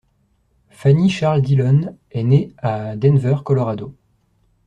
[0.71, 3.95] Fannie Charles Dillon est née à Denver, Colorado.